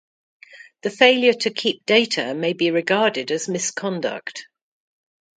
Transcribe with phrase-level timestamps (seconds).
[0.81, 4.47] The failure to keep data may be regarded as misconduct.